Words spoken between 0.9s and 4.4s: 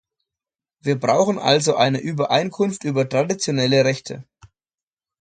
brauchen also eine Übereinkunft über traditionelle Rechte.